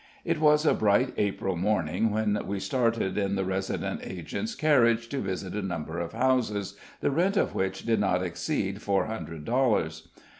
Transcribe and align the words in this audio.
It 0.25 0.39
was 0.39 0.65
a 0.65 0.73
bright 0.73 1.13
April 1.17 1.55
morning 1.55 2.09
when 2.09 2.35
we 2.47 2.59
started 2.59 3.19
in 3.19 3.35
the 3.35 3.45
resident 3.45 3.99
agent's 4.03 4.55
carriage, 4.55 5.09
to 5.09 5.19
visit 5.19 5.53
a 5.53 5.61
number 5.61 5.99
of 5.99 6.13
houses, 6.13 6.75
the 7.01 7.11
rent 7.11 7.37
of 7.37 7.53
which 7.53 7.85
did 7.85 7.99
not 7.99 8.23
exceed 8.23 8.81
four 8.81 9.05
hundred 9.05 9.45
dollars. 9.45 10.07